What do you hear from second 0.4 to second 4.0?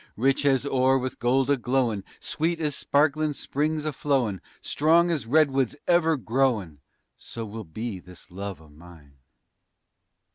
as ore with gold a glowin', Sweet as sparklin' springs a